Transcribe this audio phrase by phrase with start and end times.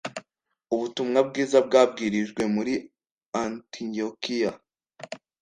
[0.73, 2.73] Ubutumwa bwiza bwabwirijwe muri
[3.41, 4.51] Antiyokiya